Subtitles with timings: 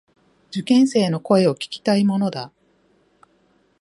[0.49, 2.51] 受験生の声を聞きたいものだ。